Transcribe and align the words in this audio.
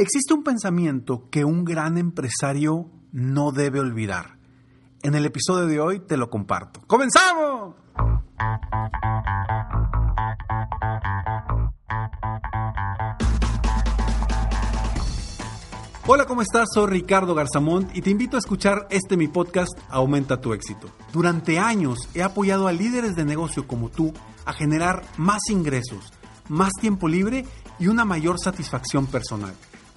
Existe 0.00 0.32
un 0.32 0.44
pensamiento 0.44 1.28
que 1.28 1.44
un 1.44 1.64
gran 1.64 1.98
empresario 1.98 2.88
no 3.10 3.50
debe 3.50 3.80
olvidar. 3.80 4.38
En 5.02 5.16
el 5.16 5.26
episodio 5.26 5.66
de 5.66 5.80
hoy 5.80 5.98
te 5.98 6.16
lo 6.16 6.30
comparto. 6.30 6.80
¡Comenzamos! 6.86 7.74
Hola, 16.06 16.26
¿cómo 16.26 16.42
estás? 16.42 16.68
Soy 16.72 16.86
Ricardo 16.86 17.34
Garzamont 17.34 17.90
y 17.96 18.00
te 18.00 18.10
invito 18.10 18.36
a 18.36 18.38
escuchar 18.38 18.86
este 18.90 19.16
mi 19.16 19.26
podcast 19.26 19.76
Aumenta 19.88 20.40
tu 20.40 20.52
éxito. 20.52 20.88
Durante 21.12 21.58
años 21.58 22.08
he 22.14 22.22
apoyado 22.22 22.68
a 22.68 22.72
líderes 22.72 23.16
de 23.16 23.24
negocio 23.24 23.66
como 23.66 23.88
tú 23.88 24.12
a 24.44 24.52
generar 24.52 25.02
más 25.16 25.40
ingresos, 25.50 26.12
más 26.48 26.70
tiempo 26.80 27.08
libre 27.08 27.44
y 27.80 27.88
una 27.88 28.04
mayor 28.04 28.38
satisfacción 28.38 29.08
personal. 29.08 29.56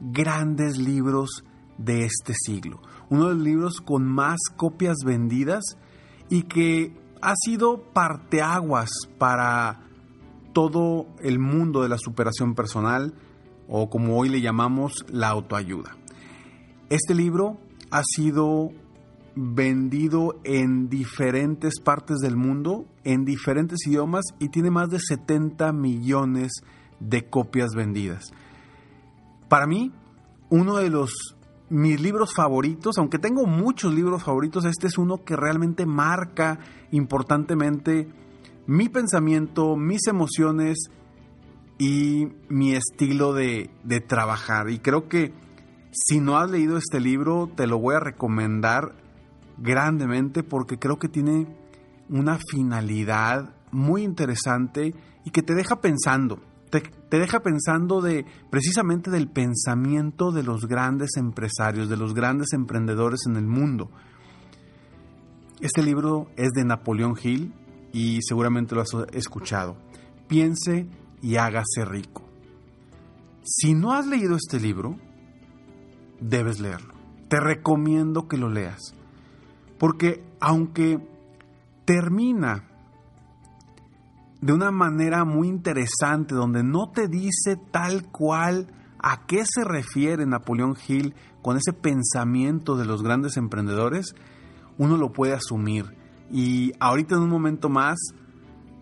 grandes 0.00 0.78
libros 0.78 1.44
de 1.78 2.04
este 2.04 2.34
siglo. 2.34 2.80
Uno 3.10 3.28
de 3.28 3.34
los 3.34 3.42
libros 3.42 3.80
con 3.80 4.04
más 4.04 4.38
copias 4.56 4.96
vendidas 5.04 5.62
y 6.28 6.42
que 6.42 6.96
ha 7.22 7.34
sido 7.36 7.82
parteaguas 7.92 8.90
para 9.18 9.80
todo 10.52 11.06
el 11.20 11.38
mundo 11.38 11.82
de 11.82 11.88
la 11.88 11.98
superación 11.98 12.54
personal 12.54 13.14
o 13.68 13.90
como 13.90 14.18
hoy 14.18 14.28
le 14.28 14.40
llamamos 14.40 15.04
la 15.08 15.28
autoayuda. 15.28 15.96
Este 16.88 17.14
libro 17.14 17.58
ha 17.90 18.02
sido 18.04 18.70
vendido 19.34 20.40
en 20.44 20.88
diferentes 20.88 21.80
partes 21.80 22.18
del 22.18 22.36
mundo, 22.36 22.86
en 23.04 23.24
diferentes 23.24 23.86
idiomas 23.86 24.24
y 24.38 24.48
tiene 24.48 24.70
más 24.70 24.88
de 24.88 24.98
70 24.98 25.72
millones 25.72 26.52
de 27.00 27.28
copias 27.28 27.74
vendidas. 27.74 28.32
Para 29.48 29.66
mí, 29.66 29.92
uno 30.50 30.76
de 30.76 30.90
los 30.90 31.36
mis 31.68 32.00
libros 32.00 32.32
favoritos, 32.34 32.98
aunque 32.98 33.18
tengo 33.18 33.46
muchos 33.46 33.92
libros 33.92 34.22
favoritos, 34.22 34.64
este 34.64 34.86
es 34.86 34.98
uno 34.98 35.24
que 35.24 35.36
realmente 35.36 35.84
marca 35.84 36.60
importantemente 36.92 38.08
mi 38.66 38.88
pensamiento, 38.88 39.76
mis 39.76 40.06
emociones 40.06 40.78
y 41.78 42.28
mi 42.48 42.74
estilo 42.74 43.32
de, 43.32 43.70
de, 43.84 44.00
trabajar. 44.00 44.70
Y 44.70 44.78
creo 44.78 45.08
que 45.08 45.32
si 45.92 46.20
no 46.20 46.38
has 46.38 46.50
leído 46.50 46.76
este 46.76 47.00
libro, 47.00 47.50
te 47.54 47.66
lo 47.66 47.78
voy 47.78 47.96
a 47.96 48.00
recomendar 48.00 48.94
grandemente 49.58 50.42
porque 50.42 50.78
creo 50.78 50.98
que 50.98 51.08
tiene 51.08 51.46
una 52.08 52.38
finalidad 52.50 53.54
muy 53.70 54.02
interesante 54.02 54.94
y 55.24 55.30
que 55.30 55.42
te 55.42 55.54
deja 55.54 55.80
pensando 55.80 56.40
te, 56.70 56.82
deja 57.10 57.40
pensando 57.40 58.00
de 58.00 58.24
precisamente 58.50 59.10
del 59.10 59.28
pensamiento 59.28 60.32
de 60.32 60.42
los 60.42 60.66
grandes 60.66 61.16
empresarios, 61.16 61.88
de 61.88 61.96
los 61.96 62.14
grandes 62.14 62.52
emprendedores 62.52 63.20
en 63.26 63.36
el 63.36 63.46
mundo. 63.46 63.90
Este 65.60 65.82
libro 65.82 66.28
es 66.36 66.50
de 66.52 66.64
Napoleón 66.64 67.14
Hill 67.22 67.54
y 67.92 68.20
seguramente 68.22 68.74
lo 68.74 68.82
has 68.82 68.90
escuchado. 69.12 69.76
Piense 70.28 70.88
y 71.22 71.36
hágase 71.36 71.84
rico. 71.84 72.22
Si 73.42 73.74
no 73.74 73.92
has 73.92 74.06
leído 74.06 74.36
este 74.36 74.60
libro, 74.60 74.96
debes 76.20 76.60
leerlo. 76.60 76.94
Te 77.28 77.40
recomiendo 77.40 78.28
que 78.28 78.36
lo 78.36 78.50
leas. 78.50 78.94
Porque 79.78 80.24
aunque 80.40 80.98
termina 81.84 82.64
de 84.40 84.52
una 84.52 84.70
manera 84.70 85.24
muy 85.24 85.48
interesante, 85.48 86.34
donde 86.34 86.62
no 86.62 86.90
te 86.90 87.08
dice 87.08 87.56
tal 87.70 88.04
cual 88.10 88.66
a 88.98 89.26
qué 89.26 89.44
se 89.46 89.64
refiere 89.64 90.26
Napoleón 90.26 90.76
Hill 90.86 91.14
con 91.42 91.56
ese 91.56 91.72
pensamiento 91.72 92.76
de 92.76 92.84
los 92.84 93.02
grandes 93.02 93.36
emprendedores, 93.36 94.14
uno 94.78 94.96
lo 94.96 95.12
puede 95.12 95.34
asumir. 95.34 95.96
Y 96.30 96.72
ahorita 96.80 97.14
en 97.14 97.22
un 97.22 97.30
momento 97.30 97.68
más, 97.68 97.98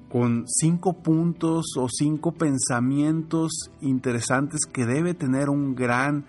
con 0.09 0.45
cinco 0.47 1.03
puntos 1.03 1.77
o 1.77 1.89
cinco 1.89 2.33
pensamientos 2.33 3.71
interesantes 3.81 4.61
que 4.65 4.87
debe 4.87 5.15
tener 5.15 5.51
un 5.51 5.75
gran 5.75 6.25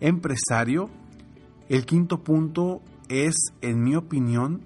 empresario, 0.00 0.90
el 1.68 1.86
quinto 1.86 2.22
punto 2.22 2.82
es, 3.08 3.34
en 3.60 3.82
mi 3.82 3.96
opinión, 3.96 4.62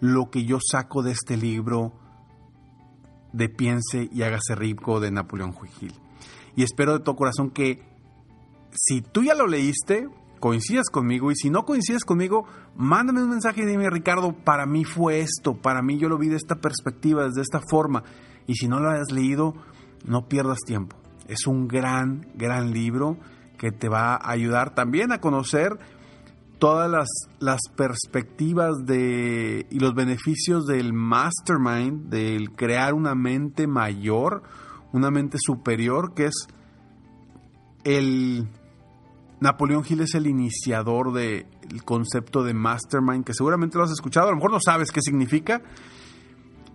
lo 0.00 0.30
que 0.30 0.44
yo 0.44 0.58
saco 0.60 1.02
de 1.02 1.12
este 1.12 1.36
libro 1.36 1.92
de 3.32 3.48
Piense 3.48 4.08
y 4.12 4.22
hágase 4.22 4.54
rico 4.54 5.00
de 5.00 5.10
Napoleón 5.10 5.54
Hill. 5.80 5.94
Y 6.56 6.62
espero 6.62 6.92
de 6.92 7.00
todo 7.00 7.16
corazón 7.16 7.50
que 7.50 7.82
si 8.72 9.00
tú 9.00 9.22
ya 9.22 9.34
lo 9.34 9.46
leíste, 9.46 10.08
coincidas 10.40 10.88
conmigo 10.90 11.30
y 11.30 11.36
si 11.36 11.50
no 11.50 11.64
coincides 11.64 12.04
conmigo, 12.04 12.46
mándame 12.76 13.22
un 13.22 13.30
mensaje 13.30 13.62
y 13.62 13.66
dime, 13.66 13.90
Ricardo, 13.90 14.32
para 14.32 14.66
mí 14.66 14.84
fue 14.84 15.20
esto, 15.20 15.56
para 15.56 15.82
mí 15.82 15.98
yo 15.98 16.08
lo 16.08 16.18
vi 16.18 16.28
de 16.28 16.36
esta 16.36 16.56
perspectiva, 16.56 17.24
desde 17.24 17.42
esta 17.42 17.60
forma. 17.60 18.04
Y 18.46 18.54
si 18.54 18.68
no 18.68 18.80
lo 18.80 18.90
has 18.90 19.12
leído, 19.12 19.54
no 20.04 20.28
pierdas 20.28 20.58
tiempo. 20.66 20.96
Es 21.26 21.46
un 21.46 21.68
gran, 21.68 22.26
gran 22.34 22.72
libro 22.72 23.18
que 23.58 23.70
te 23.70 23.88
va 23.88 24.14
a 24.14 24.30
ayudar 24.30 24.74
también 24.74 25.12
a 25.12 25.20
conocer 25.20 25.78
todas 26.58 26.90
las, 27.38 27.60
perspectivas 27.76 28.84
de, 28.84 29.66
y 29.70 29.78
los 29.78 29.94
beneficios 29.94 30.66
del 30.66 30.92
mastermind, 30.92 32.08
del 32.08 32.50
crear 32.52 32.94
una 32.94 33.14
mente 33.14 33.66
mayor, 33.66 34.42
una 34.92 35.10
mente 35.10 35.38
superior, 35.40 36.14
que 36.14 36.26
es 36.26 36.46
el... 37.84 38.48
Napoleón 39.40 39.84
Hill 39.88 40.00
es 40.00 40.16
el 40.16 40.26
iniciador 40.26 41.12
del 41.12 41.46
concepto 41.84 42.42
de 42.42 42.54
mastermind, 42.54 43.24
que 43.24 43.34
seguramente 43.34 43.78
lo 43.78 43.84
has 43.84 43.92
escuchado, 43.92 44.26
a 44.26 44.30
lo 44.30 44.36
mejor 44.36 44.50
no 44.50 44.58
sabes 44.60 44.90
qué 44.90 45.00
significa. 45.00 45.62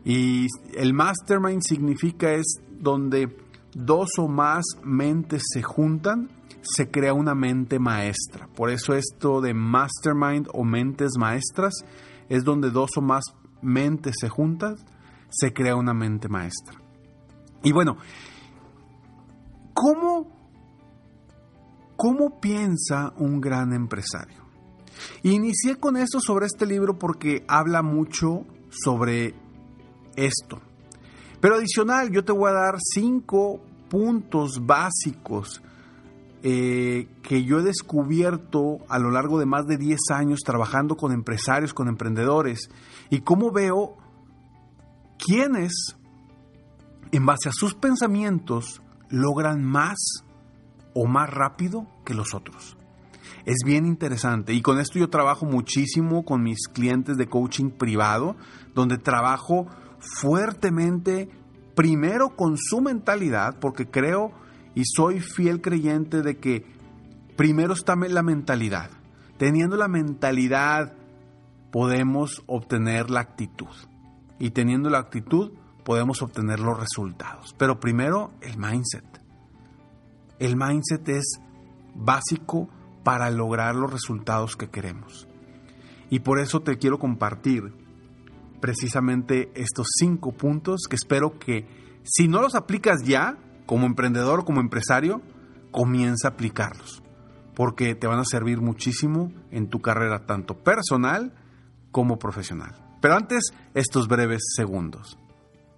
Y 0.06 0.48
el 0.74 0.94
mastermind 0.94 1.62
significa 1.62 2.32
es 2.32 2.62
donde 2.80 3.36
dos 3.74 4.12
o 4.18 4.30
más 4.30 4.64
mentes 4.82 5.44
se 5.52 5.62
juntan 5.62 6.30
se 6.64 6.90
crea 6.90 7.14
una 7.14 7.36
mente 7.36 7.78
maestra. 7.78 8.48
Por 8.56 8.70
eso 8.70 8.94
esto 8.96 9.42
de 9.42 9.54
mastermind 9.54 10.48
o 10.54 10.64
mentes 10.64 11.12
maestras 11.18 11.74
es 12.30 12.44
donde 12.44 12.72
dos 12.72 12.92
o 12.98 13.02
más 13.02 13.24
mentes 13.62 14.16
se 14.20 14.30
juntan, 14.30 14.78
se 15.30 15.54
crea 15.54 15.76
una 15.76 15.94
mente 15.94 16.30
maestra. 16.30 16.80
Y 17.64 17.72
bueno, 17.72 17.98
¿cómo, 19.74 20.28
cómo 21.96 22.40
piensa 22.40 23.14
un 23.18 23.40
gran 23.40 23.74
empresario? 23.74 24.44
Inicié 25.24 25.78
con 25.78 25.98
esto 25.98 26.20
sobre 26.20 26.46
este 26.46 26.66
libro 26.66 26.98
porque 26.98 27.44
habla 27.48 27.82
mucho 27.82 28.46
sobre 28.70 29.34
esto. 30.16 30.62
Pero 31.40 31.56
adicional, 31.56 32.10
yo 32.10 32.24
te 32.24 32.32
voy 32.32 32.50
a 32.50 32.54
dar 32.54 32.76
cinco 32.80 33.60
puntos 33.90 34.66
básicos 34.66 35.62
eh, 36.46 37.08
que 37.22 37.46
yo 37.46 37.60
he 37.60 37.64
descubierto 37.64 38.80
a 38.90 39.00
lo 39.00 39.12
largo 39.12 39.40
de 39.40 39.46
más 39.46 39.66
de 39.66 39.78
10 39.78 39.98
años 40.12 40.42
trabajando 40.46 40.98
con 40.98 41.14
empresarios, 41.14 41.74
con 41.74 41.88
emprendedores, 41.88 42.70
y 43.10 43.22
cómo 43.22 43.52
veo 43.52 43.96
quiénes, 45.18 45.96
en 47.14 47.26
base 47.26 47.48
a 47.48 47.54
sus 47.54 47.76
pensamientos, 47.76 48.82
logran 49.10 49.64
más 49.64 50.26
o 50.94 51.06
más 51.06 51.30
rápido 51.30 51.88
que 52.04 52.14
los 52.14 52.34
otros. 52.34 52.76
Es 53.46 53.60
bien 53.66 53.86
interesante 53.86 54.54
y 54.54 54.62
con 54.62 54.80
esto 54.80 55.00
yo 55.00 55.10
trabajo 55.10 55.46
muchísimo 55.46 56.26
con 56.26 56.44
mis 56.44 56.68
clientes 56.68 57.16
de 57.16 57.28
coaching 57.28 57.70
privado, 57.70 58.36
donde 58.76 58.98
trabajo 58.98 59.68
fuertemente 60.00 61.30
primero 61.74 62.36
con 62.36 62.58
su 62.58 62.82
mentalidad, 62.82 63.60
porque 63.60 63.90
creo 63.90 64.43
y 64.76 64.84
soy 64.86 65.20
fiel 65.20 65.62
creyente 65.62 66.22
de 66.22 66.38
que 66.38 66.66
primero 67.36 67.74
está 67.74 67.96
la 67.96 68.24
mentalidad. 68.24 68.90
Teniendo 69.38 69.78
la 69.78 69.88
mentalidad 69.88 70.94
podemos 71.72 72.44
obtener 72.48 73.10
la 73.10 73.22
actitud. 73.22 73.76
Y 74.40 74.52
teniendo 74.52 74.90
la 74.90 75.00
actitud 75.00 75.54
podemos 75.84 76.22
obtener 76.22 76.60
los 76.60 76.80
resultados. 76.80 77.56
Pero 77.58 77.80
primero 77.80 78.32
el 78.42 78.58
mindset. 78.58 79.06
El 80.40 80.56
mindset 80.56 81.08
es 81.10 81.40
básico 81.96 82.70
para 83.04 83.30
lograr 83.30 83.76
los 83.76 83.92
resultados 83.92 84.56
que 84.56 84.70
queremos. 84.70 85.28
Y 86.10 86.20
por 86.20 86.40
eso 86.40 86.62
te 86.62 86.78
quiero 86.78 87.00
compartir 87.00 87.74
precisamente 88.62 89.52
estos 89.56 89.88
cinco 90.00 90.32
puntos 90.32 90.82
que 90.90 90.96
espero 90.96 91.38
que 91.38 91.68
si 92.04 92.28
no 92.28 92.42
los 92.42 92.56
aplicas 92.56 93.04
ya, 93.04 93.38
como 93.66 93.86
emprendedor 93.86 94.46
como 94.46 94.62
empresario, 94.62 95.22
comienza 95.72 96.28
a 96.28 96.32
aplicarlos, 96.32 97.02
porque 97.56 97.96
te 97.96 98.08
van 98.08 98.20
a 98.20 98.26
servir 98.26 98.62
muchísimo 98.62 99.32
en 99.52 99.70
tu 99.70 99.82
carrera, 99.82 100.26
tanto 100.26 100.64
personal 100.64 101.34
como 101.92 102.18
profesional. 102.20 102.76
Pero 103.02 103.16
antes, 103.16 103.54
estos 103.74 104.08
breves 104.08 104.42
segundos. 104.56 105.18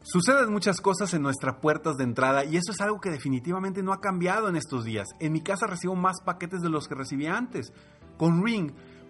Suceden 0.03 0.51
muchas 0.51 0.81
cosas 0.81 1.15
en 1.15 1.23
nuestras 1.23 1.55
puertas 1.55 1.97
de 1.97 2.03
entrada 2.03 2.45
y 2.45 2.57
eso 2.57 2.71
es 2.71 2.79
algo 2.79 3.01
que 3.01 3.09
definitivamente 3.09 3.81
no 3.81 3.91
ha 3.91 3.99
cambiado 3.99 4.47
en 4.47 4.55
estos 4.55 4.83
días. 4.83 5.07
En 5.19 5.33
mi 5.33 5.41
casa 5.41 5.65
recibo 5.65 5.95
más 5.95 6.21
paquetes 6.23 6.61
de 6.61 6.69
los 6.69 6.87
que 6.87 6.93
recibía 6.93 7.35
antes. 7.35 7.73
Con 8.15 8.45
Ring 8.45 8.71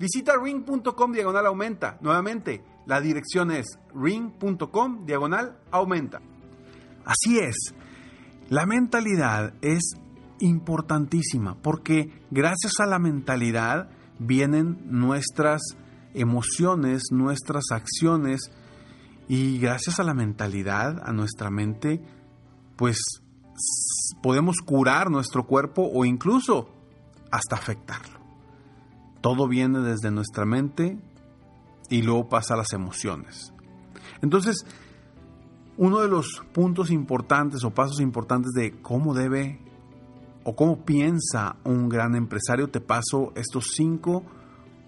Visita 0.00 0.32
ring.com 0.42 1.12
diagonal 1.12 1.44
aumenta. 1.44 1.98
Nuevamente, 2.00 2.64
la 2.86 3.02
dirección 3.02 3.50
es 3.50 3.78
ring.com 3.94 5.04
diagonal 5.04 5.58
aumenta. 5.70 6.22
Así 7.04 7.38
es, 7.38 7.74
la 8.48 8.64
mentalidad 8.64 9.52
es 9.60 9.92
importantísima 10.38 11.56
porque 11.60 12.24
gracias 12.30 12.80
a 12.80 12.86
la 12.86 12.98
mentalidad 12.98 13.90
vienen 14.18 14.78
nuestras 14.86 15.60
emociones, 16.14 17.02
nuestras 17.10 17.64
acciones 17.70 18.40
y 19.28 19.58
gracias 19.58 20.00
a 20.00 20.04
la 20.04 20.14
mentalidad, 20.14 21.02
a 21.04 21.12
nuestra 21.12 21.50
mente, 21.50 22.02
pues 22.76 22.96
podemos 24.22 24.56
curar 24.64 25.10
nuestro 25.10 25.46
cuerpo 25.46 25.90
o 25.92 26.06
incluso 26.06 26.70
hasta 27.30 27.56
afectarlo. 27.56 28.19
Todo 29.20 29.48
viene 29.48 29.80
desde 29.80 30.10
nuestra 30.10 30.44
mente 30.44 30.98
y 31.88 32.02
luego 32.02 32.28
pasa 32.28 32.54
a 32.54 32.56
las 32.56 32.72
emociones. 32.72 33.52
Entonces, 34.22 34.64
uno 35.76 36.00
de 36.00 36.08
los 36.08 36.42
puntos 36.52 36.90
importantes 36.90 37.64
o 37.64 37.70
pasos 37.70 38.00
importantes 38.00 38.52
de 38.52 38.80
cómo 38.80 39.14
debe 39.14 39.60
o 40.44 40.56
cómo 40.56 40.84
piensa 40.84 41.56
un 41.64 41.88
gran 41.88 42.14
empresario, 42.14 42.68
te 42.68 42.80
paso 42.80 43.32
estos 43.34 43.72
cinco 43.74 44.24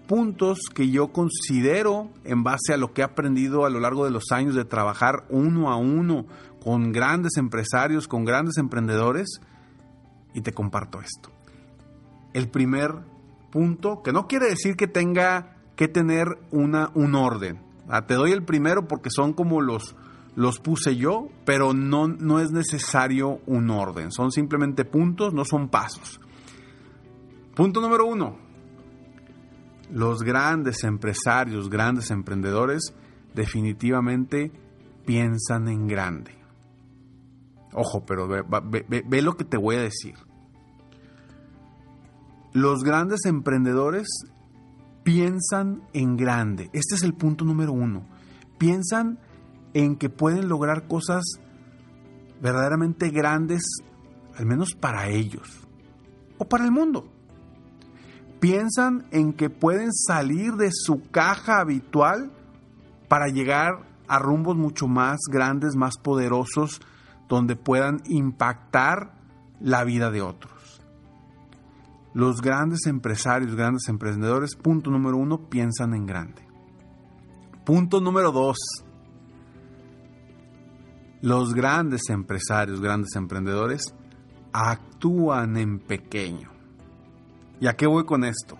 puntos 0.07 0.59
que 0.73 0.89
yo 0.89 1.11
considero 1.11 2.09
en 2.23 2.43
base 2.43 2.73
a 2.73 2.77
lo 2.77 2.93
que 2.93 3.01
he 3.01 3.03
aprendido 3.03 3.65
a 3.65 3.69
lo 3.69 3.79
largo 3.79 4.05
de 4.05 4.11
los 4.11 4.31
años 4.31 4.55
de 4.55 4.65
trabajar 4.65 5.25
uno 5.29 5.71
a 5.71 5.77
uno 5.77 6.25
con 6.61 6.91
grandes 6.91 7.37
empresarios, 7.37 8.07
con 8.07 8.25
grandes 8.25 8.57
emprendedores, 8.57 9.41
y 10.33 10.41
te 10.41 10.53
comparto 10.53 10.99
esto. 11.01 11.29
El 12.33 12.49
primer 12.49 12.95
punto, 13.53 14.01
que 14.01 14.11
no 14.11 14.27
quiere 14.27 14.49
decir 14.49 14.75
que 14.75 14.87
tenga 14.87 15.57
que 15.75 15.87
tener 15.87 16.39
una, 16.49 16.89
un 16.95 17.13
orden. 17.13 17.61
Ah, 17.87 18.07
te 18.07 18.15
doy 18.15 18.31
el 18.31 18.43
primero 18.43 18.87
porque 18.87 19.11
son 19.11 19.33
como 19.33 19.61
los, 19.61 19.95
los 20.35 20.59
puse 20.59 20.95
yo, 20.95 21.27
pero 21.45 21.75
no, 21.75 22.07
no 22.07 22.39
es 22.39 22.51
necesario 22.51 23.41
un 23.45 23.69
orden. 23.69 24.11
Son 24.11 24.31
simplemente 24.31 24.85
puntos, 24.85 25.35
no 25.35 25.45
son 25.45 25.69
pasos. 25.69 26.19
Punto 27.53 27.79
número 27.79 28.07
uno. 28.07 28.37
Los 29.91 30.23
grandes 30.23 30.83
empresarios, 30.83 31.69
grandes 31.69 32.09
emprendedores, 32.09 32.95
definitivamente 33.35 34.51
piensan 35.05 35.67
en 35.67 35.87
grande. 35.87 36.35
Ojo, 37.71 38.03
pero 38.03 38.27
ve, 38.27 39.21
lo 39.21 39.37
que 39.37 39.43
te 39.43 39.57
voy 39.57 39.75
a 39.75 39.81
decir. 39.81 40.15
Los 42.53 42.83
grandes 42.83 43.25
emprendedores 43.25 44.07
piensan 45.01 45.81
en 45.93 46.15
grande. 46.17 46.69
Este 46.73 46.93
es 46.93 47.01
el 47.01 47.15
punto 47.15 47.45
número 47.45 47.73
uno. 47.73 48.05
Piensan 48.59 49.17
en 49.73 49.95
que 49.95 50.09
pueden 50.09 50.47
lograr 50.49 50.87
cosas 50.87 51.23
verdaderamente 52.43 53.09
grandes, 53.09 53.63
al 54.37 54.45
menos 54.45 54.75
para 54.79 55.09
ellos 55.09 55.67
o 56.37 56.45
para 56.45 56.63
el 56.65 56.71
mundo. 56.71 57.07
Piensan 58.39 59.07
en 59.09 59.33
que 59.33 59.49
pueden 59.49 59.91
salir 59.91 60.53
de 60.53 60.69
su 60.71 61.09
caja 61.09 61.59
habitual 61.59 62.31
para 63.07 63.29
llegar 63.29 63.87
a 64.07 64.19
rumbos 64.19 64.57
mucho 64.57 64.87
más 64.87 65.21
grandes, 65.27 65.75
más 65.75 65.97
poderosos, 65.97 66.81
donde 67.27 67.55
puedan 67.55 68.01
impactar 68.05 69.13
la 69.59 69.83
vida 69.83 70.11
de 70.11 70.21
otros. 70.21 70.62
Los 72.13 72.41
grandes 72.41 72.85
empresarios, 72.85 73.55
grandes 73.55 73.87
emprendedores, 73.87 74.55
punto 74.55 74.91
número 74.91 75.17
uno, 75.17 75.49
piensan 75.49 75.93
en 75.93 76.05
grande. 76.05 76.45
Punto 77.65 78.01
número 78.01 78.31
dos, 78.31 78.57
los 81.21 81.53
grandes 81.53 82.09
empresarios, 82.09 82.81
grandes 82.81 83.15
emprendedores, 83.15 83.95
actúan 84.51 85.55
en 85.55 85.79
pequeño. 85.79 86.51
¿Y 87.61 87.67
a 87.67 87.73
qué 87.73 87.87
voy 87.87 88.03
con 88.05 88.25
esto? 88.25 88.57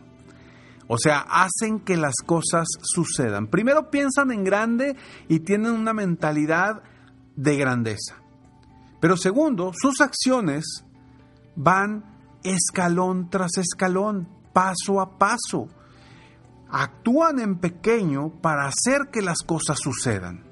O 0.87 0.97
sea, 0.97 1.19
hacen 1.19 1.81
que 1.81 1.97
las 1.97 2.15
cosas 2.25 2.67
sucedan. 2.81 3.47
Primero 3.47 3.89
piensan 3.89 4.31
en 4.31 4.45
grande 4.45 4.95
y 5.27 5.41
tienen 5.41 5.73
una 5.73 5.93
mentalidad 5.93 6.83
de 7.35 7.57
grandeza. 7.57 8.15
Pero 9.01 9.17
segundo, 9.17 9.73
sus 9.75 9.99
acciones 9.99 10.85
van 11.57 12.12
escalón 12.43 13.29
tras 13.29 13.57
escalón, 13.57 14.27
paso 14.53 15.01
a 15.01 15.17
paso. 15.17 15.67
Actúan 16.69 17.39
en 17.39 17.57
pequeño 17.57 18.29
para 18.41 18.65
hacer 18.65 19.09
que 19.11 19.21
las 19.21 19.39
cosas 19.39 19.77
sucedan. 19.79 20.43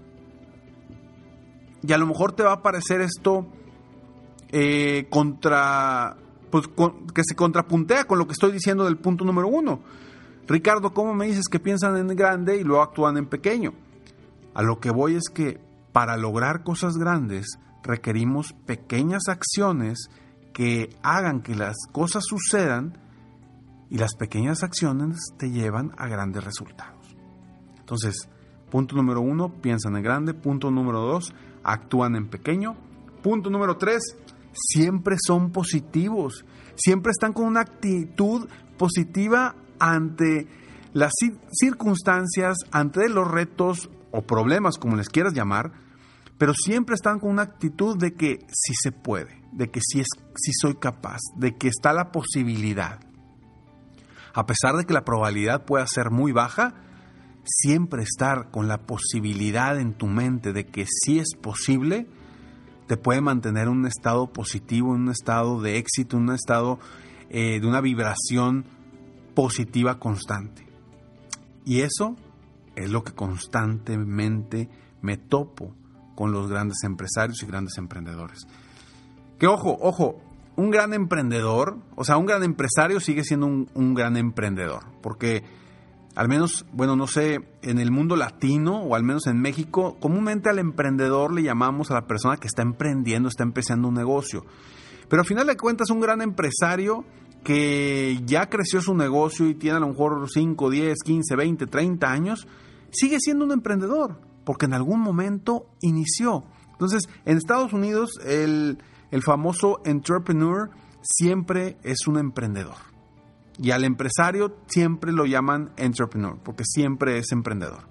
Y 1.84 1.94
a 1.94 1.98
lo 1.98 2.06
mejor 2.06 2.34
te 2.34 2.44
va 2.44 2.54
a 2.54 2.62
parecer 2.62 3.02
esto 3.02 3.48
eh, 4.50 5.08
contra, 5.10 6.16
pues, 6.52 6.68
que 7.14 7.24
se 7.24 7.36
contrapuntea 7.36 8.04
con 8.04 8.20
lo 8.20 8.28
que 8.28 8.34
estoy 8.34 8.52
diciendo 8.52 8.86
del 8.86 8.98
punto 8.98 9.26
número 9.26 9.48
uno. 9.48 9.82
Ricardo, 10.48 10.94
¿cómo 10.94 11.14
me 11.14 11.28
dices 11.28 11.48
que 11.50 11.60
piensan 11.60 11.98
en 11.98 12.16
grande 12.16 12.58
y 12.58 12.64
luego 12.64 12.84
actúan 12.84 13.18
en 13.18 13.26
pequeño? 13.26 13.74
A 14.54 14.62
lo 14.62 14.80
que 14.80 14.92
voy 14.92 15.16
es 15.16 15.30
que 15.34 15.60
para 15.92 16.18
lograr 16.18 16.64
cosas 16.64 16.98
grandes 16.98 17.58
requerimos 17.84 18.54
pequeñas 18.66 19.24
acciones 19.28 20.10
que 20.54 20.90
hagan 21.04 21.42
que 21.42 21.56
las 21.56 21.76
cosas 21.92 22.24
sucedan 22.28 22.98
y 23.90 23.98
las 23.98 24.16
pequeñas 24.16 24.64
acciones 24.64 25.18
te 25.38 25.52
llevan 25.52 25.92
a 25.98 26.08
grandes 26.08 26.44
resultados. 26.44 27.16
Entonces, 27.80 28.30
punto 28.70 28.96
número 28.96 29.22
uno, 29.22 29.50
piensan 29.62 29.98
en 29.98 30.04
grande. 30.04 30.34
Punto 30.34 30.72
número 30.72 31.02
dos, 31.02 31.34
actúan 31.64 32.16
en 32.16 32.30
pequeño. 32.30 32.76
Punto 33.22 33.50
número 33.50 33.78
tres, 33.78 34.16
siempre 34.54 35.18
son 35.20 35.52
positivos. 35.52 36.46
Siempre 36.76 37.12
están 37.12 37.34
con 37.34 37.46
una 37.46 37.62
actitud 37.62 38.48
positiva 38.78 39.56
ante 39.78 40.48
las 40.94 41.12
circunstancias, 41.52 42.58
ante 42.72 43.10
los 43.10 43.30
retos 43.30 43.90
o 44.12 44.22
problemas, 44.22 44.78
como 44.78 44.96
les 44.96 45.10
quieras 45.10 45.34
llamar, 45.34 45.72
pero 46.42 46.56
siempre 46.56 46.96
están 46.96 47.20
con 47.20 47.30
una 47.30 47.44
actitud 47.44 47.96
de 47.96 48.16
que 48.16 48.40
sí 48.48 48.74
se 48.74 48.92
puede, 48.92 49.44
de 49.52 49.70
que 49.70 49.80
sí, 49.80 50.00
es, 50.00 50.08
soy 50.60 50.74
capaz, 50.74 51.20
de 51.36 51.56
que 51.56 51.68
está 51.68 51.94
la 51.94 52.12
posibilidad. 52.12 53.00
A 54.34 54.48
pesar 54.48 54.76
de 54.76 54.86
que 54.86 54.94
la 54.96 55.04
probabilidad 55.04 55.66
pueda 55.66 55.86
ser 55.86 56.10
muy 56.10 56.32
baja, 56.32 56.74
siempre 57.46 58.02
estar 58.02 58.50
con 58.50 58.68
la 58.68 58.80
posibilidad 58.88 59.80
en 59.80 59.94
tu 59.94 60.08
mente 60.08 60.52
de 60.52 60.66
que 60.66 60.88
sí 60.88 61.20
es 61.20 61.36
posible, 61.40 62.08
te 62.88 62.98
puede 62.98 63.22
mantener 63.22 63.68
en 63.68 63.74
un 63.74 63.86
estado 63.86 64.34
positivo, 64.34 64.96
en 64.96 65.02
un 65.02 65.10
estado 65.10 65.62
de 65.62 65.78
éxito, 65.78 66.18
en 66.18 66.24
un 66.24 66.34
estado 66.34 66.80
eh, 67.30 67.60
de 67.60 67.68
una 67.68 67.82
vibración 67.82 68.66
positiva 69.36 70.00
constante. 70.00 70.66
Y 71.66 71.82
eso 71.82 72.16
es 72.76 72.90
lo 72.90 73.04
que 73.04 73.14
constantemente 73.14 74.72
me 75.04 75.18
topo 75.18 75.76
con 76.16 76.32
los 76.32 76.50
grandes 76.50 76.84
empresarios 76.84 77.42
y 77.44 77.46
grandes 77.46 77.78
emprendedores. 77.78 78.48
Que 79.40 79.48
ojo, 79.48 79.78
ojo, 79.82 80.22
un 80.56 80.70
gran 80.70 80.94
emprendedor, 80.94 81.78
o 81.96 82.04
sea, 82.04 82.18
un 82.18 82.26
gran 82.26 82.44
empresario 82.44 83.00
sigue 83.00 83.24
siendo 83.24 83.48
un, 83.48 83.94
gran 83.94 84.18
emprendedor, 84.18 84.84
porque 85.02 85.44
al 86.16 86.28
menos, 86.28 86.66
bueno, 86.74 86.96
no 86.96 87.08
sé, 87.08 87.40
en 87.62 87.80
el 87.80 87.92
mundo 87.92 88.16
latino 88.16 88.82
o 88.82 88.96
al 88.96 89.04
menos 89.04 89.28
en 89.28 89.40
México, 89.40 89.98
comúnmente 90.00 90.50
al 90.50 90.60
emprendedor 90.60 91.34
le 91.34 91.44
llamamos 91.44 91.90
a 91.90 91.96
la 91.96 92.06
persona 92.06 92.38
que 92.38 92.48
está 92.48 92.62
emprendiendo, 92.62 93.30
está 93.30 93.44
empezando 93.44 93.88
un 93.88 93.96
negocio. 93.96 94.46
Pero 95.08 95.22
al 95.22 95.28
final 95.28 95.48
de 95.48 95.58
cuentas, 95.58 95.90
un 95.90 96.02
gran 96.02 96.22
empresario 96.22 97.06
que 97.44 98.22
ya 98.26 98.50
creció 98.50 98.82
su 98.82 98.94
negocio 98.94 99.48
y 99.48 99.56
tiene 99.56 99.78
a 99.78 99.80
lo 99.80 99.88
mejor 99.88 100.30
5, 100.30 100.70
10, 100.70 100.98
15, 101.04 101.36
20, 101.36 101.68
30 101.68 102.12
años, 102.12 102.48
sigue 102.92 103.18
siendo 103.20 103.46
un 103.46 103.52
emprendedor, 103.52 104.20
porque 104.44 104.66
en 104.66 104.74
algún 104.74 105.00
momento 105.00 105.68
inició. 105.82 106.44
Entonces, 106.72 107.04
en 107.26 107.38
Estados 107.38 107.74
Unidos, 107.74 108.12
el, 108.26 108.80
el 109.12 109.22
famoso 109.22 109.82
entrepreneur 109.86 110.70
siempre 111.02 111.78
es 111.84 112.08
un 112.08 112.18
emprendedor. 112.18 112.78
Y 113.60 113.72
al 113.72 113.84
empresario 113.84 114.56
siempre 114.68 115.12
lo 115.12 115.26
llaman 115.26 115.72
entrepreneur, 115.78 116.38
porque 116.44 116.64
siempre 116.66 117.18
es 117.18 117.32
emprendedor. 117.32 117.84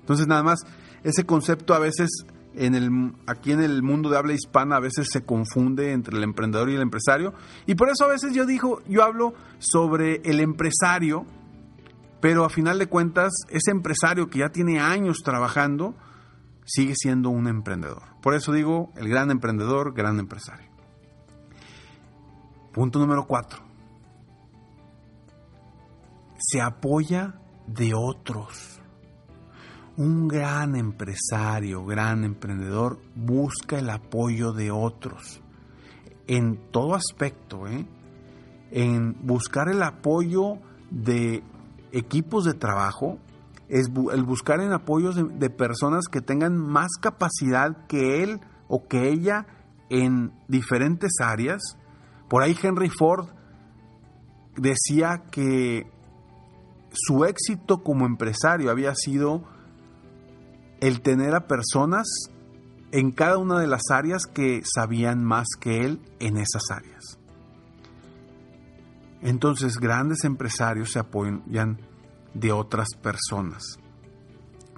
Entonces, 0.00 0.26
nada 0.26 0.42
más, 0.42 0.58
ese 1.04 1.24
concepto 1.24 1.74
a 1.74 1.78
veces 1.78 2.10
en 2.54 2.74
el, 2.74 3.12
aquí 3.26 3.52
en 3.52 3.62
el 3.62 3.82
mundo 3.82 4.10
de 4.10 4.18
habla 4.18 4.34
hispana 4.34 4.76
a 4.76 4.80
veces 4.80 5.08
se 5.10 5.24
confunde 5.24 5.92
entre 5.92 6.16
el 6.16 6.24
emprendedor 6.24 6.70
y 6.70 6.74
el 6.74 6.82
empresario. 6.82 7.32
Y 7.66 7.74
por 7.74 7.88
eso 7.88 8.04
a 8.04 8.08
veces 8.08 8.34
yo 8.34 8.46
digo, 8.46 8.82
yo 8.88 9.02
hablo 9.02 9.34
sobre 9.58 10.20
el 10.24 10.40
empresario, 10.40 11.24
pero 12.22 12.46
a 12.46 12.48
final 12.48 12.78
de 12.78 12.86
cuentas, 12.86 13.32
ese 13.50 13.70
empresario 13.70 14.30
que 14.30 14.38
ya 14.38 14.48
tiene 14.48 14.80
años 14.80 15.18
trabajando, 15.22 15.94
sigue 16.64 16.94
siendo 16.96 17.28
un 17.28 17.48
emprendedor. 17.48 18.04
Por 18.22 18.34
eso 18.34 18.52
digo, 18.52 18.90
el 18.96 19.10
gran 19.10 19.30
emprendedor, 19.30 19.92
gran 19.92 20.18
empresario. 20.18 20.70
Punto 22.72 22.98
número 22.98 23.26
cuatro 23.26 23.72
se 26.42 26.60
apoya 26.60 27.34
de 27.66 27.92
otros. 27.94 28.80
Un 29.96 30.26
gran 30.26 30.74
empresario, 30.74 31.84
gran 31.84 32.24
emprendedor, 32.24 32.98
busca 33.14 33.78
el 33.78 33.90
apoyo 33.90 34.52
de 34.52 34.70
otros. 34.70 35.40
En 36.26 36.70
todo 36.70 36.94
aspecto, 36.94 37.66
¿eh? 37.66 37.86
en 38.70 39.16
buscar 39.22 39.68
el 39.68 39.82
apoyo 39.82 40.58
de 40.90 41.42
equipos 41.92 42.44
de 42.44 42.54
trabajo, 42.54 43.18
es 43.68 43.88
el 44.12 44.22
buscar 44.24 44.60
en 44.60 44.72
apoyos 44.72 45.14
de, 45.14 45.24
de 45.24 45.50
personas 45.50 46.06
que 46.10 46.20
tengan 46.20 46.56
más 46.56 46.90
capacidad 47.00 47.86
que 47.86 48.22
él 48.22 48.40
o 48.68 48.86
que 48.86 49.08
ella 49.08 49.46
en 49.88 50.32
diferentes 50.48 51.12
áreas. 51.20 51.60
Por 52.28 52.42
ahí 52.42 52.56
Henry 52.60 52.88
Ford 52.88 53.28
decía 54.56 55.24
que 55.30 55.86
su 56.92 57.24
éxito 57.24 57.82
como 57.82 58.06
empresario 58.06 58.70
había 58.70 58.94
sido 58.94 59.44
el 60.80 61.00
tener 61.00 61.34
a 61.34 61.46
personas 61.46 62.06
en 62.90 63.10
cada 63.10 63.38
una 63.38 63.58
de 63.58 63.66
las 63.66 63.82
áreas 63.90 64.26
que 64.26 64.62
sabían 64.64 65.24
más 65.24 65.46
que 65.58 65.84
él 65.84 66.00
en 66.20 66.36
esas 66.36 66.62
áreas. 66.70 67.18
Entonces 69.22 69.78
grandes 69.78 70.24
empresarios 70.24 70.92
se 70.92 70.98
apoyan 70.98 71.80
de 72.34 72.52
otras 72.52 72.88
personas. 73.00 73.78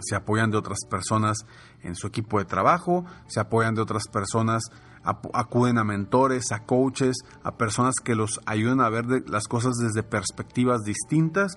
Se 0.00 0.14
apoyan 0.14 0.50
de 0.50 0.58
otras 0.58 0.80
personas 0.88 1.38
en 1.82 1.94
su 1.94 2.06
equipo 2.06 2.38
de 2.38 2.44
trabajo, 2.44 3.04
se 3.26 3.40
apoyan 3.40 3.74
de 3.74 3.80
otras 3.80 4.06
personas, 4.08 4.64
acuden 5.02 5.78
a 5.78 5.84
mentores, 5.84 6.52
a 6.52 6.64
coaches, 6.64 7.16
a 7.42 7.56
personas 7.56 7.94
que 8.02 8.14
los 8.14 8.40
ayuden 8.46 8.80
a 8.80 8.88
ver 8.88 9.06
las 9.28 9.48
cosas 9.48 9.74
desde 9.76 10.02
perspectivas 10.02 10.82
distintas 10.82 11.56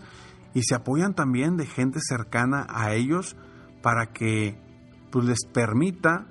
y 0.53 0.63
se 0.63 0.75
apoyan 0.75 1.13
también 1.13 1.58
de 1.58 1.65
gente 1.65 2.00
cercana 2.01 2.65
a 2.70 2.94
ellos 2.94 3.36
para 3.82 4.08
que 4.08 4.60
pues, 5.12 5.25
les 5.25 5.46
permita 5.51 6.27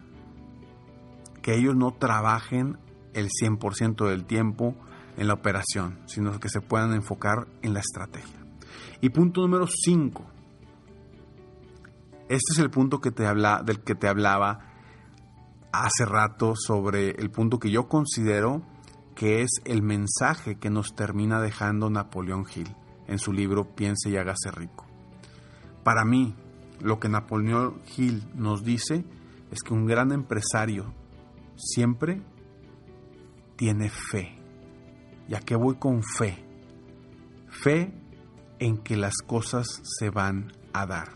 que 1.42 1.54
ellos 1.54 1.76
no 1.76 1.92
trabajen 1.92 2.78
el 3.14 3.28
100% 3.28 4.08
del 4.08 4.24
tiempo 4.24 4.74
en 5.16 5.28
la 5.28 5.34
operación, 5.34 6.00
sino 6.06 6.38
que 6.38 6.48
se 6.48 6.60
puedan 6.60 6.92
enfocar 6.92 7.46
en 7.62 7.74
la 7.74 7.80
estrategia. 7.80 8.38
Y 9.00 9.10
punto 9.10 9.42
número 9.42 9.66
5. 9.66 10.24
Este 12.28 12.52
es 12.52 12.58
el 12.58 12.70
punto 12.70 13.00
que 13.00 13.10
te 13.10 13.26
habla, 13.26 13.62
del 13.64 13.80
que 13.80 13.94
te 13.94 14.08
hablaba 14.08 14.60
hace 15.72 16.04
rato 16.04 16.54
sobre 16.56 17.10
el 17.10 17.30
punto 17.30 17.58
que 17.58 17.70
yo 17.70 17.88
considero 17.88 18.62
que 19.14 19.42
es 19.42 19.50
el 19.64 19.82
mensaje 19.82 20.56
que 20.56 20.70
nos 20.70 20.94
termina 20.94 21.40
dejando 21.40 21.88
Napoleón 21.88 22.44
Hill 22.54 22.74
en 23.06 23.18
su 23.18 23.32
libro 23.32 23.74
Piense 23.74 24.10
y 24.10 24.16
hágase 24.16 24.50
rico. 24.50 24.86
Para 25.84 26.04
mí, 26.04 26.34
lo 26.80 26.98
que 26.98 27.08
Napoleón 27.08 27.80
Hill 27.96 28.28
nos 28.34 28.64
dice 28.64 29.04
es 29.50 29.62
que 29.62 29.72
un 29.72 29.86
gran 29.86 30.12
empresario 30.12 30.92
siempre 31.56 32.22
tiene 33.56 33.88
fe. 33.88 34.38
¿Y 35.28 35.34
a 35.34 35.40
qué 35.40 35.56
voy 35.56 35.76
con 35.76 36.02
fe? 36.02 36.44
Fe 37.48 37.92
en 38.58 38.78
que 38.78 38.96
las 38.96 39.16
cosas 39.26 39.66
se 39.82 40.10
van 40.10 40.52
a 40.72 40.86
dar. 40.86 41.08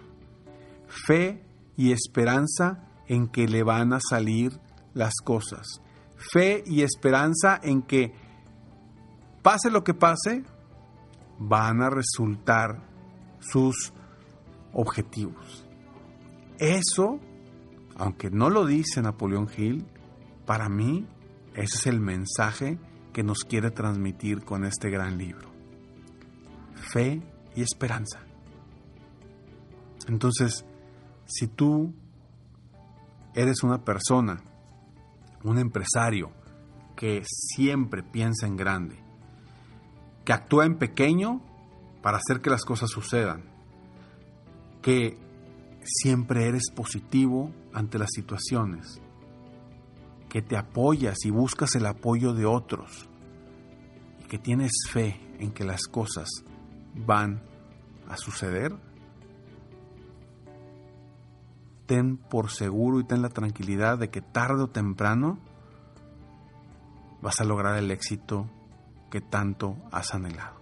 Fe 0.89 1.45
y 1.77 1.93
esperanza 1.93 2.89
en 3.07 3.29
que 3.29 3.47
le 3.47 3.63
van 3.63 3.93
a 3.93 4.01
salir 4.01 4.59
las 4.95 5.15
cosas. 5.25 5.81
Fe 6.17 6.63
y 6.67 6.83
esperanza 6.83 7.59
en 7.63 7.83
que 7.83 8.13
pase 9.43 9.71
lo 9.71 9.85
que 9.85 9.95
pase, 9.95 10.45
van 11.39 11.83
a 11.83 11.91
resultar 11.91 12.83
sus 13.41 13.93
objetivos. 14.73 15.67
Eso, 16.59 17.19
aunque 17.97 18.31
no 18.31 18.51
lo 18.51 18.67
dice 18.67 19.01
Napoleón 19.01 19.49
Hill, 19.57 19.87
para 20.45 20.69
mí 20.69 21.07
ese 21.55 21.79
es 21.79 21.87
el 21.87 22.01
mensaje 22.01 22.79
que 23.13 23.23
nos 23.23 23.41
quiere 23.41 23.71
transmitir 23.71 24.45
con 24.45 24.65
este 24.65 24.91
gran 24.91 25.19
libro. 25.19 25.51
Fe 26.75 27.23
y 27.55 27.63
esperanza. 27.63 28.21
Entonces, 30.09 30.65
si 31.27 31.47
tú 31.47 31.95
eres 33.35 33.63
una 33.63 33.85
persona, 33.85 34.43
un 35.45 35.59
empresario 35.59 36.33
que 36.97 37.23
siempre 37.25 38.03
piensa 38.03 38.47
en 38.47 38.57
grande, 38.57 38.97
que 40.25 40.33
actúa 40.33 40.67
en 40.67 40.79
pequeño 40.79 41.41
para 42.03 42.19
hacer 42.19 42.41
que 42.41 42.51
las 42.51 42.65
cosas 42.65 42.91
sucedan, 42.91 43.45
que 44.83 45.17
siempre 45.83 46.47
eres 46.47 46.71
positivo 46.75 47.53
ante 47.73 47.99
las 47.99 48.11
situaciones, 48.15 49.01
que 50.31 50.41
te 50.41 50.57
apoyas 50.57 51.19
y 51.25 51.31
buscas 51.31 51.75
el 51.75 51.85
apoyo 51.85 52.33
de 52.33 52.47
otros 52.47 53.09
y 54.21 54.25
que 54.25 54.39
tienes 54.39 54.73
fe 54.89 55.21
en 55.39 55.51
que 55.51 55.65
las 55.65 55.83
cosas 55.83 56.29
van 56.95 57.43
a 58.09 58.17
suceder, 58.17 58.75
ten 61.87 62.17
por 62.17 62.51
seguro 62.51 63.01
y 63.01 63.05
ten 63.05 63.21
la 63.21 63.29
tranquilidad 63.29 63.99
de 63.99 64.09
que 64.09 64.23
tarde 64.23 64.63
o 64.63 64.69
temprano 64.69 65.39
vas 67.21 67.41
a 67.41 67.45
lograr 67.45 67.77
el 67.77 67.91
éxito 67.91 68.49
que 69.11 69.21
tanto 69.21 69.77
has 69.91 70.15
anhelado. 70.15 70.61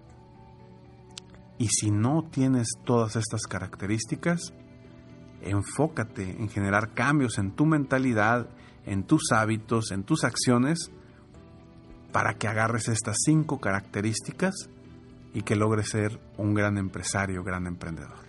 Y 1.58 1.68
si 1.68 1.90
no 1.90 2.25
tienes 2.30 2.68
todas 2.84 3.16
estas 3.16 3.42
características, 3.42 4.54
enfócate 5.42 6.30
en 6.30 6.49
generar 6.49 6.95
cambios 6.95 7.38
en 7.38 7.52
tu 7.52 7.66
mentalidad, 7.66 8.49
en 8.85 9.04
tus 9.04 9.33
hábitos, 9.33 9.90
en 9.90 10.04
tus 10.04 10.25
acciones, 10.25 10.90
para 12.12 12.35
que 12.35 12.49
agarres 12.49 12.88
estas 12.88 13.16
cinco 13.25 13.61
características 13.61 14.71
y 15.35 15.42
que 15.42 15.57
logres 15.57 15.90
ser 15.90 16.21
un 16.37 16.54
gran 16.54 16.78
empresario, 16.78 17.45
gran 17.45 17.66
emprendedor. 17.66 18.26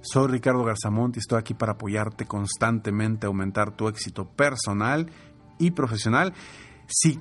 Soy 0.00 0.28
Ricardo 0.28 0.64
Garzamont 0.64 1.16
y 1.16 1.18
estoy 1.18 1.38
aquí 1.38 1.54
para 1.54 1.72
apoyarte 1.72 2.26
constantemente 2.26 3.26
a 3.26 3.28
aumentar 3.28 3.72
tu 3.72 3.88
éxito 3.88 4.24
personal 4.24 5.10
y 5.58 5.72
profesional. 5.72 6.32
Si 6.86 7.20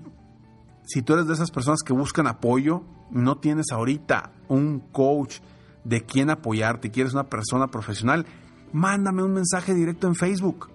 si 0.88 1.02
tú 1.02 1.14
eres 1.14 1.28
de 1.28 1.34
esas 1.34 1.52
personas 1.52 1.82
que 1.84 1.92
buscan 1.92 2.28
apoyo, 2.28 2.82
no 3.12 3.40
tienes 3.40 3.72
ahorita 3.72 4.32
un 4.48 4.80
coach 4.80 5.40
de 5.88 6.02
quién 6.02 6.30
apoyarte 6.30 6.92
quieres 6.92 7.14
una 7.14 7.30
persona 7.30 7.68
profesional, 7.68 8.26
mándame 8.74 9.24
un 9.24 9.34
mensaje 9.34 9.74
directo 9.74 10.08
en 10.08 10.16
Facebook. 10.16 10.70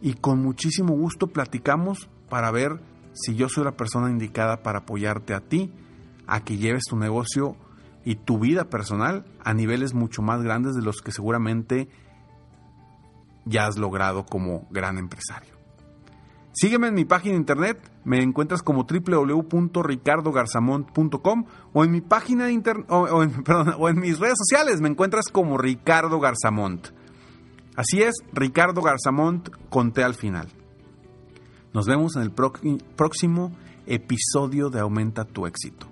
Y 0.00 0.14
con 0.14 0.40
muchísimo 0.40 0.94
gusto 0.94 1.26
platicamos 1.26 2.08
para 2.28 2.50
ver 2.52 2.80
si 3.12 3.34
yo 3.34 3.48
soy 3.48 3.64
la 3.64 3.76
persona 3.76 4.10
indicada 4.10 4.62
para 4.62 4.80
apoyarte 4.80 5.34
a 5.34 5.40
ti, 5.40 5.72
a 6.26 6.44
que 6.44 6.56
lleves 6.56 6.84
tu 6.88 6.96
negocio 6.96 7.56
y 8.04 8.14
tu 8.14 8.38
vida 8.38 8.70
personal 8.70 9.24
a 9.44 9.54
niveles 9.54 9.92
mucho 9.92 10.22
más 10.22 10.40
grandes 10.42 10.74
de 10.74 10.82
los 10.82 11.02
que 11.02 11.12
seguramente 11.12 11.88
ya 13.44 13.66
has 13.66 13.76
logrado 13.76 14.24
como 14.24 14.68
gran 14.70 14.98
empresario. 14.98 15.51
Sígueme 16.52 16.88
en 16.88 16.94
mi 16.94 17.06
página 17.06 17.32
de 17.32 17.38
internet, 17.38 17.90
me 18.04 18.22
encuentras 18.22 18.62
como 18.62 18.84
www.ricardogarzamont.com 18.84 21.44
o 21.72 21.84
en 21.84 21.90
mi 21.90 22.02
página 22.02 22.50
internet 22.50 22.84
o, 22.90 23.22
en, 23.22 23.42
o 23.78 23.88
en 23.88 23.98
mis 23.98 24.18
redes 24.18 24.36
sociales 24.36 24.82
me 24.82 24.88
encuentras 24.88 25.28
como 25.32 25.56
Ricardo 25.56 26.20
Garzamont. 26.20 26.88
Así 27.74 28.02
es, 28.02 28.16
Ricardo 28.34 28.82
Garzamont, 28.82 29.48
conté 29.70 30.04
al 30.04 30.12
final. 30.14 30.48
Nos 31.72 31.86
vemos 31.86 32.16
en 32.16 32.22
el 32.22 32.32
próximo 32.32 33.56
episodio 33.86 34.68
de 34.68 34.80
Aumenta 34.80 35.24
tu 35.24 35.46
éxito. 35.46 35.86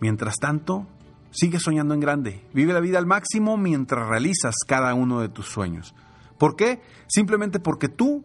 Mientras 0.00 0.36
tanto, 0.36 0.86
sigue 1.32 1.58
soñando 1.58 1.94
en 1.94 2.00
grande, 2.00 2.46
vive 2.52 2.72
la 2.72 2.78
vida 2.78 2.98
al 2.98 3.06
máximo 3.06 3.56
mientras 3.56 4.08
realizas 4.08 4.54
cada 4.68 4.94
uno 4.94 5.18
de 5.20 5.28
tus 5.28 5.46
sueños. 5.46 5.96
¿Por 6.38 6.54
qué? 6.54 6.80
Simplemente 7.08 7.58
porque 7.58 7.88
tú 7.88 8.24